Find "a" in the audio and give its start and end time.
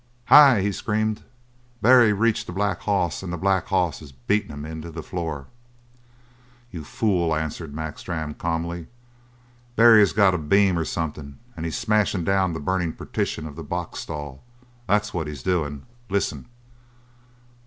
10.33-10.39